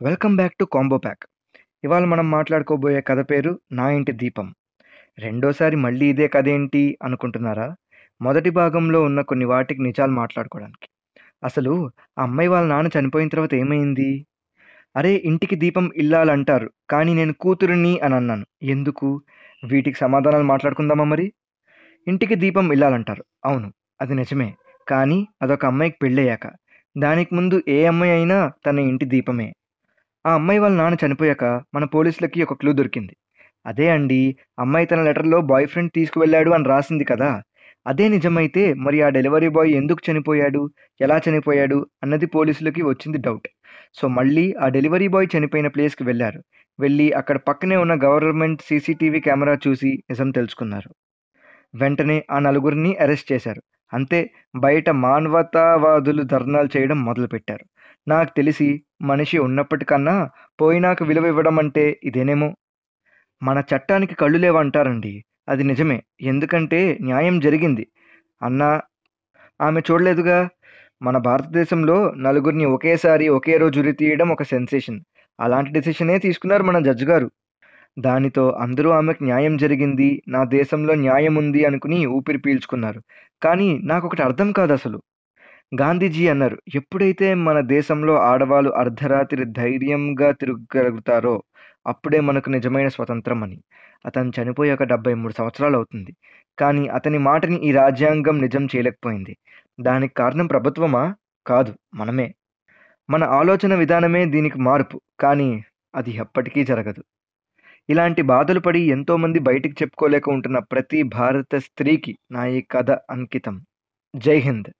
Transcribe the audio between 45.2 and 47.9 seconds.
చనిపోయిన ప్లేస్కి వెళ్ళారు. వెళ్ళి అక్కడ పక్కనే